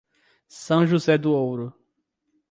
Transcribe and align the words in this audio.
São 0.47 0.87
José 0.87 1.15
do 1.15 1.31
Ouro 1.31 1.71